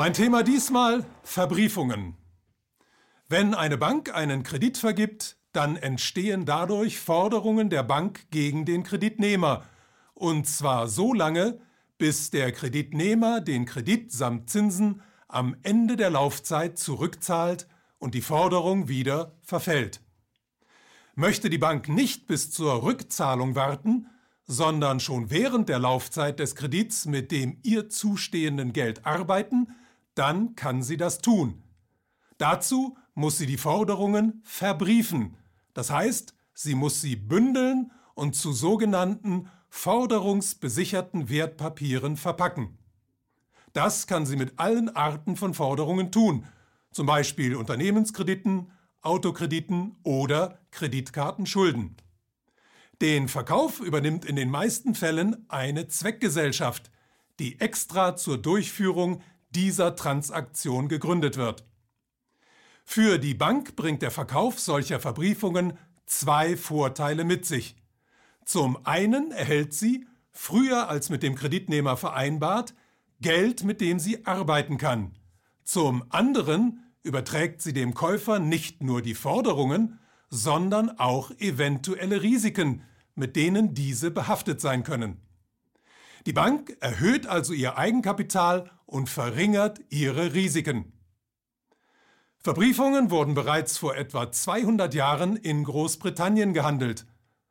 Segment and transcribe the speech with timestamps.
[0.00, 2.16] Mein Thema diesmal Verbriefungen.
[3.28, 9.62] Wenn eine Bank einen Kredit vergibt, dann entstehen dadurch Forderungen der Bank gegen den Kreditnehmer,
[10.14, 11.60] und zwar so lange,
[11.98, 18.88] bis der Kreditnehmer den Kredit samt Zinsen am Ende der Laufzeit zurückzahlt und die Forderung
[18.88, 20.00] wieder verfällt.
[21.14, 24.06] Möchte die Bank nicht bis zur Rückzahlung warten,
[24.46, 29.68] sondern schon während der Laufzeit des Kredits mit dem ihr zustehenden Geld arbeiten,
[30.20, 31.62] dann kann sie das tun.
[32.36, 35.36] Dazu muss sie die Forderungen verbriefen,
[35.72, 42.76] das heißt, sie muss sie bündeln und zu sogenannten forderungsbesicherten Wertpapieren verpacken.
[43.72, 46.44] Das kann sie mit allen Arten von Forderungen tun,
[46.90, 51.96] zum Beispiel Unternehmenskrediten, Autokrediten oder Kreditkartenschulden.
[53.00, 56.90] Den Verkauf übernimmt in den meisten Fällen eine Zweckgesellschaft,
[57.38, 61.64] die extra zur Durchführung dieser Transaktion gegründet wird.
[62.84, 67.76] Für die Bank bringt der Verkauf solcher Verbriefungen zwei Vorteile mit sich.
[68.44, 72.74] Zum einen erhält sie, früher als mit dem Kreditnehmer vereinbart,
[73.20, 75.12] Geld, mit dem sie arbeiten kann.
[75.62, 79.98] Zum anderen überträgt sie dem Käufer nicht nur die Forderungen,
[80.30, 82.82] sondern auch eventuelle Risiken,
[83.14, 85.20] mit denen diese behaftet sein können.
[86.26, 90.92] Die Bank erhöht also ihr Eigenkapital und verringert ihre Risiken.
[92.38, 97.06] Verbriefungen wurden bereits vor etwa 200 Jahren in Großbritannien gehandelt,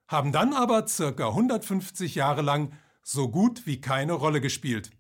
[0.08, 4.92] haben dann aber circa 150 Jahre lang so gut wie keine Rolle gespielt.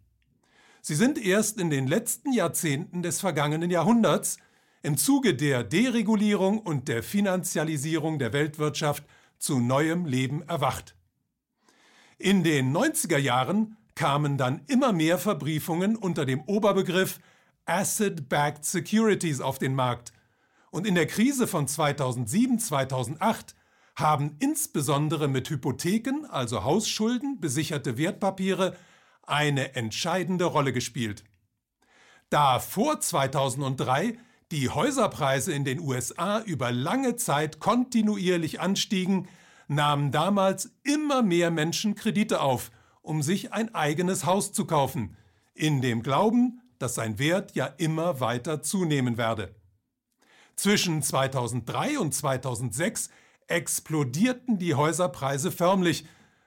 [0.81, 4.37] Sie sind erst in den letzten Jahrzehnten des vergangenen Jahrhunderts
[4.81, 9.03] im Zuge der Deregulierung und der Finanzialisierung der Weltwirtschaft
[9.37, 10.95] zu neuem Leben erwacht.
[12.21, 17.21] In den 90er Jahren kamen dann immer mehr Verbriefungen unter dem Oberbegriff
[17.65, 20.11] Asset-Backed Securities auf den Markt.
[20.69, 23.55] Und in der Krise von 2007-2008
[23.95, 28.75] haben insbesondere mit Hypotheken, also Hausschulden, besicherte Wertpapiere
[29.23, 31.23] eine entscheidende Rolle gespielt.
[32.29, 34.17] Da vor 2003
[34.51, 39.29] die Häuserpreise in den USA über lange Zeit kontinuierlich anstiegen,
[39.69, 42.71] nahmen damals immer mehr Menschen Kredite auf,
[43.01, 45.15] um sich ein eigenes Haus zu kaufen,
[45.53, 49.55] in dem Glauben, dass sein Wert ja immer weiter zunehmen werde.
[50.55, 53.09] Zwischen 2003 und 2006
[53.47, 56.05] explodierten die Häuserpreise förmlich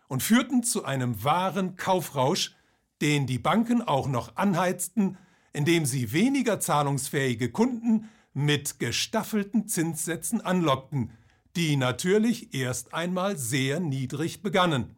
[0.08, 2.54] und führten zu einem wahren Kaufrausch,
[3.00, 5.16] den die Banken auch noch anheizten,
[5.52, 11.12] indem sie weniger zahlungsfähige Kunden mit gestaffelten Zinssätzen anlockten,
[11.56, 14.96] die natürlich erst einmal sehr niedrig begannen.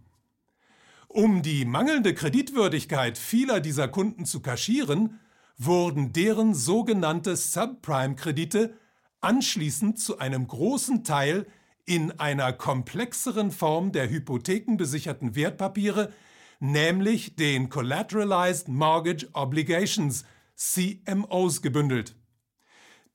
[1.08, 5.20] Um die mangelnde Kreditwürdigkeit vieler dieser Kunden zu kaschieren,
[5.56, 8.74] wurden deren sogenannte Subprime-Kredite
[9.20, 11.46] anschließend zu einem großen Teil
[11.86, 16.12] in einer komplexeren Form der hypothekenbesicherten Wertpapiere,
[16.60, 20.24] nämlich den Collateralized Mortgage Obligations
[20.56, 22.16] CMOs gebündelt.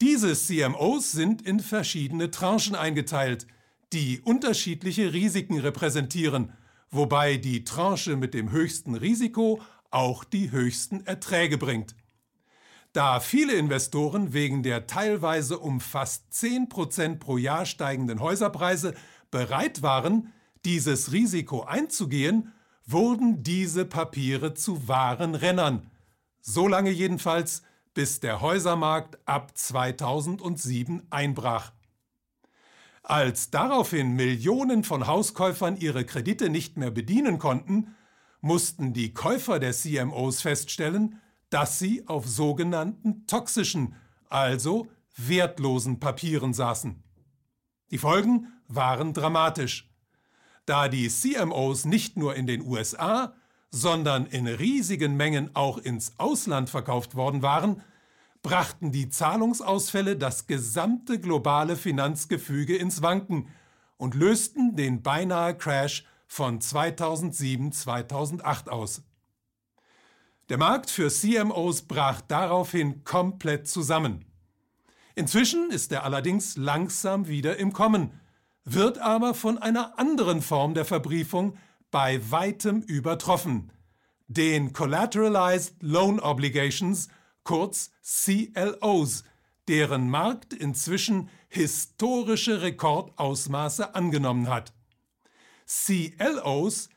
[0.02, 3.48] Diese CMOs sind in verschiedene Tranchen eingeteilt,
[3.92, 6.54] die unterschiedliche Risiken repräsentieren,
[6.90, 9.62] wobei die Tranche mit dem höchsten Risiko
[9.92, 11.96] auch die höchsten Erträge bringt.
[12.94, 18.94] Da viele Investoren wegen der teilweise um fast 10% pro Jahr steigenden Häuserpreise
[19.32, 20.32] bereit waren,
[20.64, 22.54] dieses Risiko einzugehen,
[22.86, 25.92] wurden diese Papiere zu wahren Rennern.
[26.42, 27.64] So lange jedenfalls,
[28.00, 31.74] bis der Häusermarkt ab 2007 einbrach.
[33.04, 37.98] Als daraufhin Millionen von Hauskäufern ihre Kredite nicht mehr bedienen konnten,
[38.40, 43.96] mussten die Käufer der CMOs feststellen, dass sie auf sogenannten toxischen,
[44.30, 44.88] also
[45.18, 47.04] wertlosen Papieren saßen.
[47.92, 49.94] Die Folgen waren dramatisch.
[50.66, 53.36] Da die CMOs nicht nur in den USA,
[53.72, 57.84] sondern in riesigen Mengen auch ins Ausland verkauft worden waren,
[58.42, 63.50] brachten die Zahlungsausfälle das gesamte globale Finanzgefüge ins Wanken
[63.98, 69.04] und lösten den beinahe Crash von 2007-2008 aus.
[70.48, 74.26] Der Markt für CMOs brach daraufhin komplett zusammen.
[75.16, 78.20] Inzwischen ist er allerdings langsam wieder im Kommen,
[78.64, 81.58] wird aber von einer anderen Form der Verbriefung
[81.92, 83.72] bei weitem übertroffen,
[84.28, 87.10] den Collateralized Loan Obligations,
[87.50, 89.24] kurz CLOs,
[89.68, 94.72] deren Markt inzwischen historische Rekordausmaße angenommen hat.
[95.66, 96.90] CLOs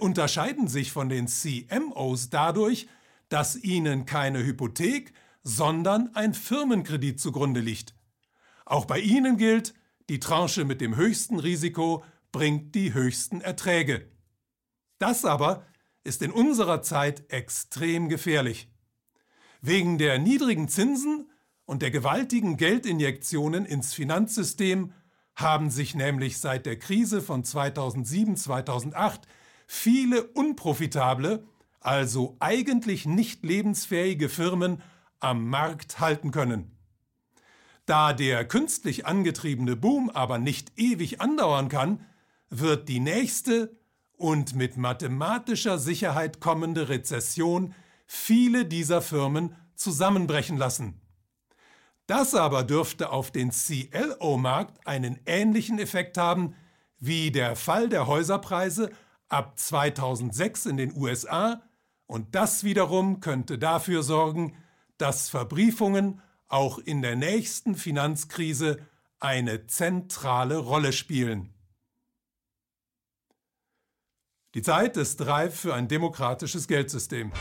[0.00, 2.88] unterscheiden sich von den CMOs dadurch,
[3.28, 5.12] dass ihnen keine Hypothek,
[5.44, 7.94] sondern ein Firmenkredit zugrunde liegt.
[8.64, 9.74] Auch bei ihnen gilt,
[10.08, 12.02] die Tranche mit dem höchsten Risiko
[12.32, 14.10] bringt die höchsten Erträge.
[14.98, 15.64] Das aber
[16.02, 18.73] ist in unserer Zeit extrem gefährlich.
[19.66, 21.30] Wegen der niedrigen Zinsen
[21.64, 24.92] und der gewaltigen Geldinjektionen ins Finanzsystem
[25.36, 29.20] haben sich nämlich seit der Krise von 2007-2008
[29.66, 31.46] viele unprofitable,
[31.80, 34.82] also eigentlich nicht lebensfähige Firmen
[35.18, 36.76] am Markt halten können.
[37.86, 42.04] Da der künstlich angetriebene Boom aber nicht ewig andauern kann,
[42.50, 43.74] wird die nächste
[44.18, 47.74] und mit mathematischer Sicherheit kommende Rezession
[48.06, 51.00] viele dieser Firmen zusammenbrechen lassen.
[52.06, 56.54] Das aber dürfte auf den CLO-Markt einen ähnlichen Effekt haben
[56.98, 58.90] wie der Fall der Häuserpreise
[59.28, 61.62] ab 2006 in den USA
[62.06, 64.56] und das wiederum könnte dafür sorgen,
[64.98, 68.78] dass Verbriefungen auch in der nächsten Finanzkrise
[69.18, 71.54] eine zentrale Rolle spielen.
[74.54, 77.32] Die Zeit ist reif für ein demokratisches Geldsystem.